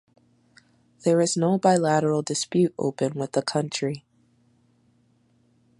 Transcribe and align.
There 1.05 1.21
is 1.21 1.37
no 1.37 1.59
bilateral 1.59 2.23
dispute 2.23 2.73
open 2.79 3.13
with 3.13 3.33
the 3.33 3.43
country. 3.43 4.03